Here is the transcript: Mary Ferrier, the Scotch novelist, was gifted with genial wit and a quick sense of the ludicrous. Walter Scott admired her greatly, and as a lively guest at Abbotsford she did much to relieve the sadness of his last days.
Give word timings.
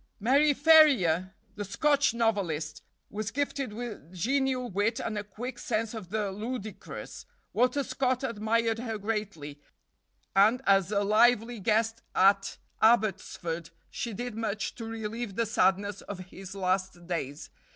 Mary 0.19 0.51
Ferrier, 0.51 1.35
the 1.53 1.63
Scotch 1.63 2.11
novelist, 2.11 2.81
was 3.11 3.29
gifted 3.29 3.71
with 3.71 4.11
genial 4.11 4.67
wit 4.67 4.99
and 4.99 5.15
a 5.15 5.23
quick 5.23 5.59
sense 5.59 5.93
of 5.93 6.09
the 6.09 6.31
ludicrous. 6.31 7.27
Walter 7.53 7.83
Scott 7.83 8.23
admired 8.23 8.79
her 8.79 8.97
greatly, 8.97 9.61
and 10.35 10.59
as 10.65 10.91
a 10.91 11.03
lively 11.03 11.59
guest 11.59 12.01
at 12.15 12.57
Abbotsford 12.81 13.69
she 13.91 14.11
did 14.11 14.33
much 14.33 14.73
to 14.73 14.85
relieve 14.85 15.35
the 15.35 15.45
sadness 15.45 16.01
of 16.01 16.17
his 16.31 16.55
last 16.55 17.05
days. 17.05 17.51